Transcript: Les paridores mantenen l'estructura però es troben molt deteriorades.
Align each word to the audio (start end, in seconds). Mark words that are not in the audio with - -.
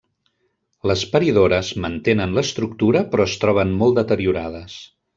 Les 0.91 1.03
paridores 1.11 1.69
mantenen 1.85 2.35
l'estructura 2.39 3.07
però 3.13 3.31
es 3.31 3.39
troben 3.45 3.79
molt 3.83 4.03
deteriorades. 4.05 4.85